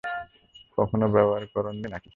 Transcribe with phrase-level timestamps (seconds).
[0.77, 2.09] কখনো ব্যবহার করোনি নাকি?